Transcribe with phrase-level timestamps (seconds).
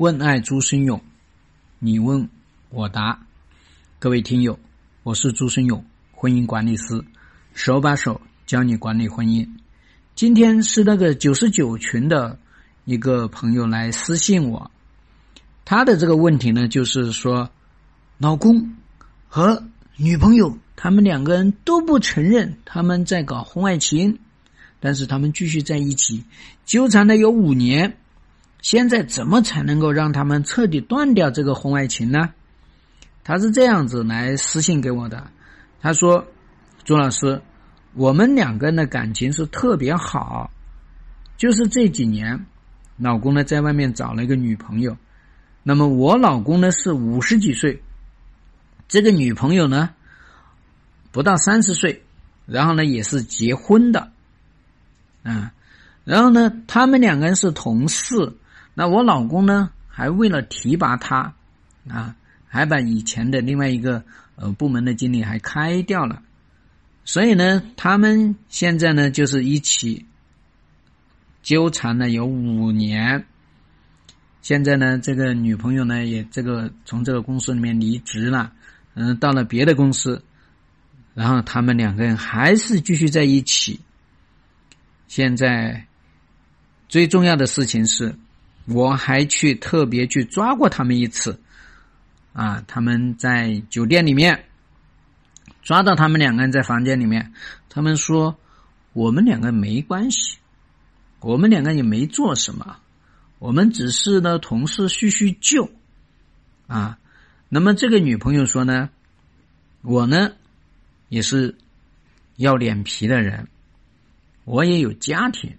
[0.00, 0.98] 问爱朱生勇，
[1.78, 2.26] 你问
[2.70, 3.26] 我答。
[3.98, 4.58] 各位听友，
[5.02, 7.04] 我是朱生勇，婚姻管理师，
[7.52, 9.46] 手把手教你管理婚姻。
[10.14, 12.38] 今天是那个九十九群的
[12.86, 14.70] 一个朋友来私信我，
[15.66, 17.50] 他的这个问题呢，就是说，
[18.16, 18.74] 老公
[19.28, 19.62] 和
[19.96, 24.18] 女朋友他们两个人都不承认他们在搞婚外情，
[24.80, 26.24] 但是他们继续在一起
[26.64, 27.98] 纠缠了有五年。
[28.62, 32.30] 现在怎么才能够让他们彻底断掉这个婚外情呢？
[33.22, 35.30] 他是这样子来私信给我的，
[35.80, 36.26] 他说
[36.84, 37.40] ：“朱老师，
[37.94, 40.50] 我们两个人的感情是特别好，
[41.36, 42.46] 就是这几年，
[42.96, 44.96] 老公呢在外面找了一个女朋友，
[45.62, 47.82] 那么我老公呢是五十几岁，
[48.88, 49.90] 这个女朋友呢
[51.12, 52.02] 不到三十岁，
[52.46, 54.10] 然后呢也是结婚的，
[55.22, 55.52] 啊，
[56.04, 58.34] 然后呢他们两个人是同事。”
[58.72, 61.34] 那我老公呢，还为了提拔他，
[61.88, 62.16] 啊，
[62.46, 64.02] 还把以前的另外一个
[64.36, 66.22] 呃部门的经理还开掉了，
[67.04, 70.06] 所以呢，他们现在呢就是一起
[71.42, 73.26] 纠缠了有五年。
[74.40, 78.52] 现在呢，这个女朋友呢也这个从这个公司里面离职了，
[78.94, 80.24] 嗯，到了别的公司，
[81.12, 83.78] 然后他们两个人还是继续在一起。
[85.08, 85.84] 现在
[86.88, 88.14] 最重要的事情是。
[88.66, 91.40] 我还去特别去抓过他们一次，
[92.32, 94.44] 啊，他们在酒店里面
[95.62, 97.32] 抓到他们两个人在房间里面，
[97.68, 98.38] 他们说
[98.92, 100.38] 我们两个没关系，
[101.18, 102.76] 我们两个也没做什么，
[103.40, 105.68] 我们只是呢同事叙叙旧，
[106.68, 106.98] 啊，
[107.48, 108.90] 那么这个女朋友说呢，
[109.82, 110.30] 我呢
[111.08, 111.56] 也是
[112.36, 113.48] 要脸皮的人，
[114.44, 115.56] 我也有家庭，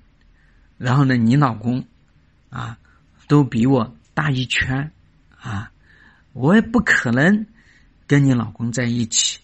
[0.77, 1.83] 然后呢，你老公
[2.49, 2.77] 啊。
[3.31, 4.91] 都比我大一圈，
[5.39, 5.71] 啊，
[6.33, 7.45] 我也不可能
[8.05, 9.39] 跟你老公在一起，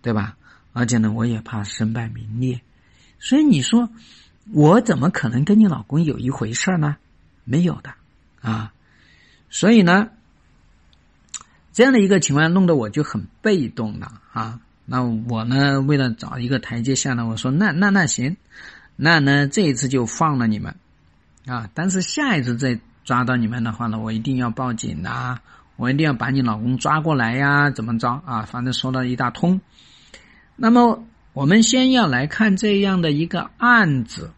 [0.00, 0.36] 对吧？
[0.72, 2.60] 而且呢，我也怕身败名裂，
[3.18, 3.90] 所以你说
[4.52, 6.96] 我怎么可能跟你老公有一回事呢？
[7.42, 7.92] 没有的，
[8.42, 8.72] 啊，
[9.50, 10.10] 所以呢，
[11.72, 14.60] 这样的一个情况弄得我就很被动了啊。
[14.86, 18.36] 那我呢，为了找一个台阶下呢，我说那那那行，
[18.94, 20.76] 那呢这一次就放了你们，
[21.44, 22.78] 啊，但是下一次再。
[23.04, 25.38] 抓到你们的话呢，我一定要报警呐！
[25.76, 27.70] 我一定要把你老公抓过来呀！
[27.70, 28.42] 怎么着啊？
[28.42, 29.60] 反正说了一大通。
[30.54, 34.30] 那么，我们先要来看这样的一个案子。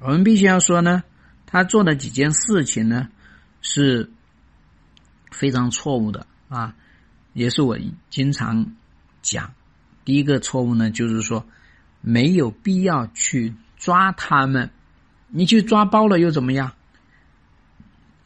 [0.00, 1.02] 我们必须要说呢，
[1.46, 3.08] 他做的几件事情呢，
[3.62, 4.12] 是
[5.32, 6.74] 非常错误的啊，
[7.32, 7.76] 也是我
[8.10, 8.74] 经常
[9.22, 9.50] 讲。
[10.04, 11.44] 第一个错误呢，就是说
[12.00, 14.70] 没有必要去抓他们，
[15.28, 16.72] 你去抓包了又怎么样？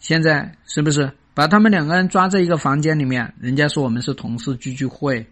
[0.02, 3.32] 现在是不是把他们两个人抓在一个房间里面？
[3.38, 5.24] 人家说我们是同事聚聚会，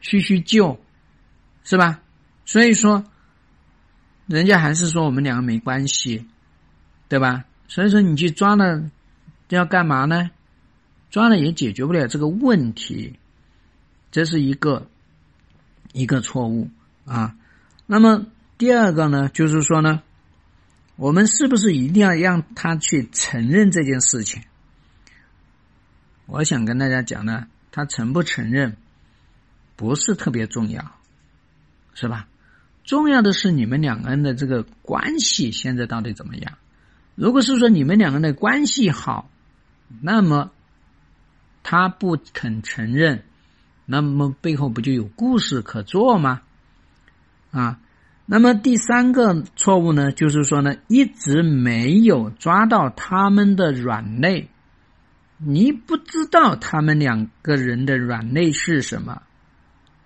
[0.00, 0.76] 叙叙旧，
[1.62, 2.00] 是吧？
[2.44, 3.04] 所以说，
[4.26, 6.26] 人家还是说我们两个没关系，
[7.08, 7.44] 对吧？
[7.68, 8.90] 所以说你去抓了，
[9.50, 10.28] 要干嘛呢？
[11.10, 13.16] 抓了也解决不了这个问题，
[14.10, 14.84] 这是一个
[15.92, 16.68] 一个错误
[17.04, 17.36] 啊。
[17.86, 18.26] 那么
[18.58, 20.02] 第二个呢，就是说呢。
[20.98, 24.42] 我们是不是一定要让他去承认这件事情？
[26.26, 28.76] 我想跟大家讲呢，他承不承认
[29.76, 30.90] 不是特别重要，
[31.94, 32.26] 是吧？
[32.82, 36.58] 重要的是你们两个人的这个关系现在到底怎么样？
[37.14, 39.30] 如果是说你们两个人的关系好，
[40.02, 40.50] 那么
[41.62, 43.22] 他不肯承认，
[43.86, 46.42] 那么背后不就有故事可做吗？
[47.52, 47.78] 啊？
[48.30, 54.50] 那么第三个错误呢，就是说呢，一直没有抓到他们的软肋，
[55.38, 59.22] 你不知道他们两个人的软肋是什么，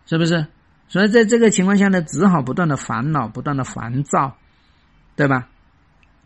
[0.06, 0.46] 是不是？
[0.86, 4.36] 所以在这个情况下呢，只好不断的烦恼，不断的烦躁，
[5.16, 5.48] 对吧？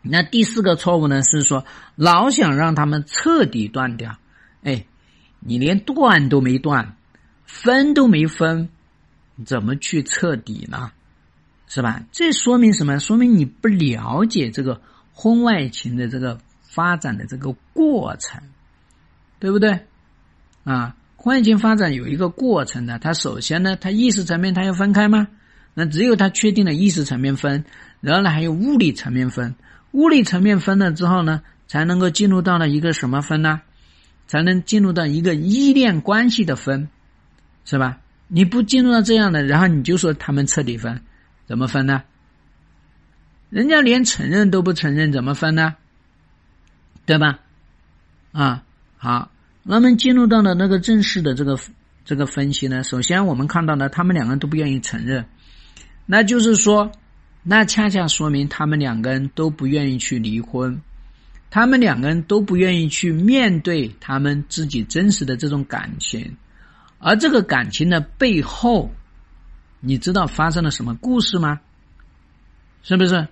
[0.03, 1.65] 那第四个错误呢，是说
[1.95, 4.15] 老想让他们彻底断掉，
[4.61, 4.85] 哎，
[5.39, 6.95] 你连断都没断，
[7.43, 8.69] 分都没分，
[9.47, 10.91] 怎么去彻底呢？
[11.67, 12.03] 是吧？
[12.11, 12.99] 这说明什么？
[12.99, 14.81] 说明你不了解这个
[15.13, 18.41] 婚外情的这个发展的这个过程，
[19.39, 19.85] 对不对？
[20.63, 22.97] 啊，婚外情发展有一个过程的。
[22.99, 25.27] 它首先呢，它意识层面它要分开吗？
[25.73, 27.65] 那只有它确定了意识层面分，
[28.01, 29.53] 然后呢还有物理层面分。
[29.91, 33.61] 物理层面分了之后呢，才能够进入到了一个什么分呢？
[34.25, 36.89] 才能进入到一个依恋关系的分，
[37.63, 37.99] 是吧？
[38.27, 41.01] 你不进入到这样的，然后你就说他们彻底分。
[41.47, 42.03] 怎么分呢？
[43.49, 45.75] 人家连承认都不承认，怎么分呢？
[47.05, 47.39] 对吧？
[48.33, 48.63] 啊，
[48.97, 49.31] 好，
[49.63, 51.57] 那么进入到了那个正式的这个
[52.03, 55.25] 这个分析呢，首先我们看到呢，他们两个人都不愿意承认，
[56.05, 56.91] 那就是说，
[57.43, 60.81] 那恰恰说明他们两个人都不愿意去离婚，
[61.49, 66.35] 他们两个人都不愿意去面对他们自己真实的这种感情，
[66.99, 68.91] 而这个感情的背后，
[69.79, 71.59] 你知道发生了什么故事吗？
[72.83, 73.27] 是不是？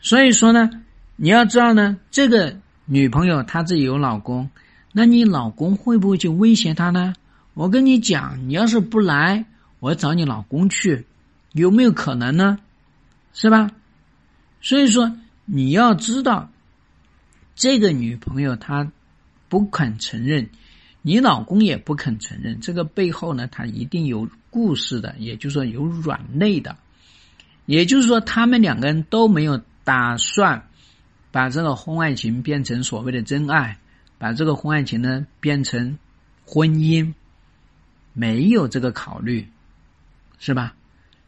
[0.00, 0.70] 所以说呢，
[1.16, 2.56] 你要知道呢，这个
[2.86, 4.50] 女朋友她自己有老公，
[4.92, 7.14] 那你老公会不会去威胁她呢？
[7.54, 9.44] 我跟你讲，你要是不来，
[9.78, 11.06] 我找你老公去，
[11.52, 12.58] 有没有可能呢？
[13.32, 13.70] 是吧？
[14.62, 16.50] 所以说你要知道，
[17.54, 18.90] 这个女朋友她
[19.48, 20.48] 不肯承认，
[21.02, 26.76] 你老公也不肯承认，这个背后呢，他一定有故事的，也就是说有软肋的，
[27.66, 29.60] 也就是说他们两个人都没有。
[29.82, 30.68] 打算
[31.32, 33.78] 把这个婚外情变成所谓的真爱，
[34.18, 35.98] 把这个婚外情呢变成
[36.44, 37.12] 婚姻，
[38.12, 39.48] 没有这个考虑，
[40.38, 40.76] 是吧？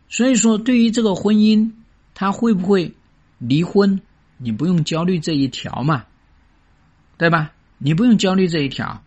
[0.09, 1.73] 所以说，对于这个婚姻，
[2.15, 2.95] 他会不会
[3.39, 4.01] 离婚，
[4.37, 6.05] 你不用焦虑这一条嘛，
[7.17, 7.53] 对吧？
[7.79, 9.03] 你不用焦虑这一条。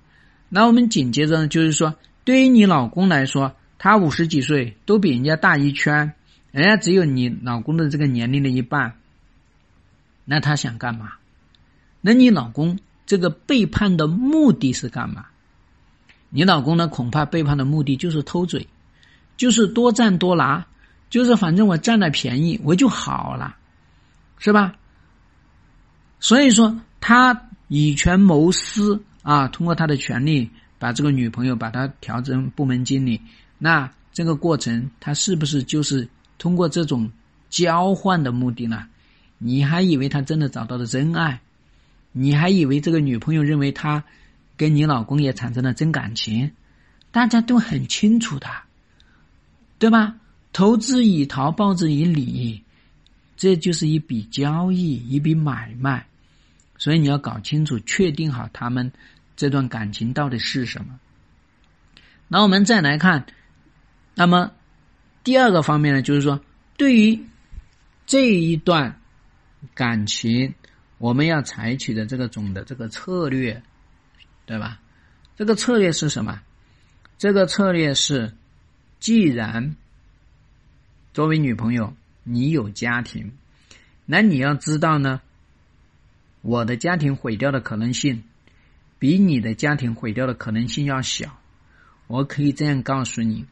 [0.50, 6.14] 那我们紧接着呢，就是说，对于你老公来说，他五十几岁，都比人家大一圈，
[6.52, 8.96] 人家只有你老公的这个年龄的一半。
[10.24, 11.14] 那他想干嘛？
[12.02, 15.26] 那你老公这个背叛的目的是干嘛？
[16.30, 16.88] 你老公呢？
[16.88, 18.68] 恐怕背叛的目的就是偷嘴，
[19.38, 20.66] 就是多占多拿，
[21.10, 23.56] 就是反正我占了便宜我就好了，
[24.38, 24.76] 是吧？
[26.20, 33.20] 所以说他以权谋私啊，通过他的权利把这个女朋友把他调成部门经理，
[33.58, 36.08] 那这个过程他是不是就是
[36.38, 37.10] 通过这种
[37.50, 38.88] 交换的目的呢？
[39.40, 41.42] 你还以为他真的找到了真爱？
[42.12, 44.04] 你还以为这个女朋友认为他
[44.56, 46.52] 跟你老公也产生了真感情？
[47.12, 48.48] 大家都很清楚的，
[49.80, 50.16] 对吧？
[50.54, 52.62] 投资以桃，报之以李，
[53.36, 56.06] 这就是一笔交易，一笔买卖。
[56.78, 58.92] 所以你要搞清楚，确定好他们
[59.36, 61.00] 这段感情到底是什么。
[62.28, 63.26] 那我们再来看，
[64.14, 64.52] 那么
[65.24, 66.40] 第二个方面呢，就是说
[66.78, 67.26] 对于
[68.06, 69.00] 这一段。
[69.74, 70.54] 感情，
[71.00, 73.64] 我们要采取的这个总的这个策略，
[74.46, 74.80] 对吧？
[75.36, 76.40] 这个策略是什么？
[77.18, 78.32] 这个策略是，
[79.00, 79.76] 既然
[81.16, 83.34] 作为女朋友你有家庭，
[84.06, 85.20] 那你要知道呢，
[86.46, 88.24] 我的家庭毁掉的可能性
[89.00, 91.40] 比你的家庭毁掉的可能性要小。
[92.06, 93.48] 我可以这样告诉你：，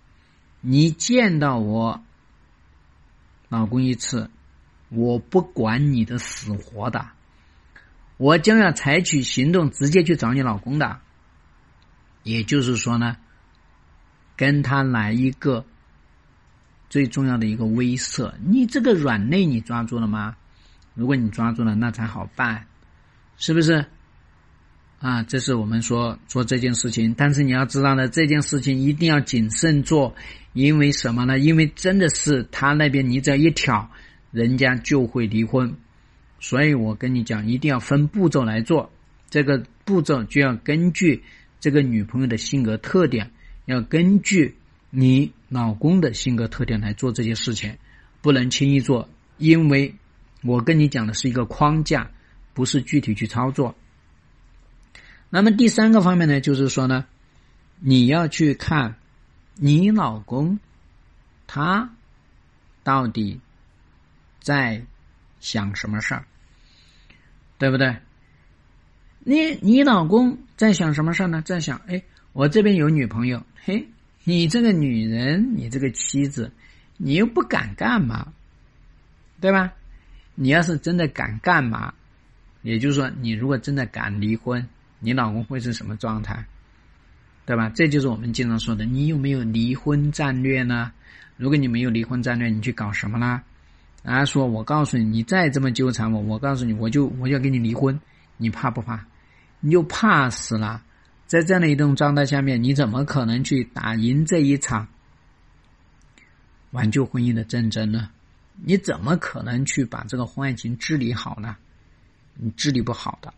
[0.62, 2.04] 你见到我
[3.50, 4.30] 老公一次。
[4.90, 7.08] 我不管你的死活的，
[8.18, 11.00] 我将要采取行动，直接去找你老公的。
[12.22, 13.18] 也就是说呢，
[14.38, 15.66] 跟他来一个
[16.92, 18.32] 最重要的一个威慑。
[18.46, 20.38] 你这个软肋你抓住了吗？
[20.94, 22.68] 如果你抓住了，那才好办，
[23.38, 23.86] 是不是？
[25.00, 27.14] 啊，这是我们说做这件事情。
[27.14, 30.16] 但是你要知道呢，这件事情一定要谨慎做，
[30.54, 31.40] 因为什么呢？
[31.40, 33.90] 因为真的是他那边你只要一挑。
[34.32, 35.76] 人家就会离婚，
[36.40, 38.92] 所以我跟你讲，一定要分步骤来做。
[39.30, 41.24] 这个步骤就要根据
[41.60, 43.30] 这个女朋友的性格特点，
[43.66, 44.58] 要根据
[44.90, 47.78] 你老公的性格特点来做这些事情，
[48.24, 49.08] 不能轻易做，
[49.38, 49.94] 因为
[50.42, 52.10] 我跟你讲的是一个框架，
[52.54, 53.76] 不是具体去操作。
[55.30, 57.06] 那么第三个方面呢，就是说呢，
[57.80, 58.96] 你要去看
[59.56, 60.60] 你老公
[61.48, 61.90] 他
[62.84, 63.40] 到底。
[64.44, 64.86] 在
[65.40, 66.26] 想什么事儿，
[67.58, 67.96] 对不对？
[69.20, 71.42] 你你老公在想什么事儿呢？
[71.42, 73.88] 在想，哎，我这边有女朋友，嘿，
[74.26, 76.52] 你这个女人，你这个妻子，
[76.98, 78.34] 你又不敢干嘛，
[79.40, 79.72] 对吧？
[80.36, 81.94] 你要是真的敢干嘛，
[82.64, 84.68] 也就是说，你如果真的敢离婚，
[85.00, 86.44] 你老公会是什么状态，
[87.46, 87.70] 对吧？
[87.70, 90.92] 这就是我们经常说的，你有没有离婚战略呢？
[91.38, 93.44] 如果你没有离婚战略，你去搞什么呢？
[94.04, 94.26] 啊！
[94.26, 98.00] 说我告诉你，你再这么纠缠我，我告诉你，我就我就要跟你离婚，
[98.38, 99.06] 你怕不怕？
[99.62, 100.84] 你就怕死了。
[101.26, 104.88] 在这样的一种状态下面，你怎么可能去打赢这一场
[106.72, 108.10] 挽救婚姻的战争呢？
[108.62, 111.56] 你怎么可能去把这个婚外情治理好呢？
[112.36, 113.34] 你治理不好的，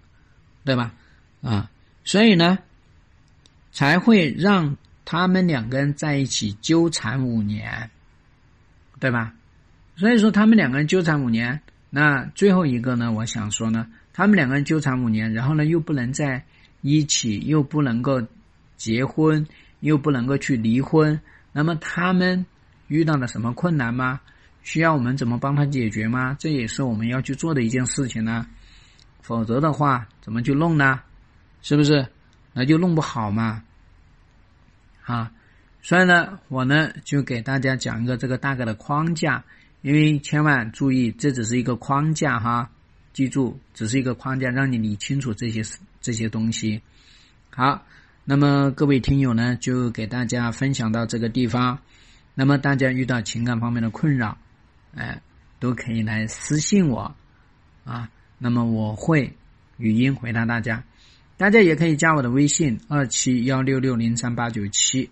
[0.63, 0.93] 对吧？
[1.41, 1.69] 啊，
[2.03, 2.57] 所以呢，
[3.71, 7.89] 才会让他们两个人在一起纠缠五年，
[8.99, 9.33] 对吧？
[9.97, 13.11] 所以说，他们两个人纠缠五年，那最后一个呢？
[13.11, 16.43] 我想说呢，他们两个人纠缠五年，然后呢，又不能在
[16.81, 18.21] 一起，又不能够
[18.75, 19.45] 结婚，
[19.79, 21.19] 又不能够去离婚，
[21.53, 22.45] 那么他们
[22.87, 24.19] 遇到了什么困难吗？
[24.63, 26.35] 需要我们怎么帮他解决吗？
[26.39, 28.47] 这也是我们要去做的一件事情呢。
[29.25, 31.01] 否则的话，怎么去弄呢？
[31.63, 32.07] 是不是？
[32.53, 33.63] 那就弄不好嘛。
[35.03, 35.31] 啊，
[35.81, 39.43] 所以呢，我呢就给大家讲一个这个大概的框架，
[39.81, 42.69] 因为千万注意，这只是一个框架哈。
[43.13, 45.63] 记住，只是一个框架，让你理清楚这些
[46.01, 46.79] 这些东西。
[47.49, 47.83] 好，
[48.25, 51.79] 那么各位听友呢，就给大家分享到这个地方。
[52.35, 54.37] 那么大家遇到情感方面的困扰，
[54.93, 55.19] 哎，
[55.59, 57.15] 都可以来私信我
[57.85, 58.07] 啊。
[58.37, 59.33] 那么我会
[59.77, 60.83] 语音回答大家。
[61.37, 65.09] 大家也可以加我的微信二七幺六六零三八九七。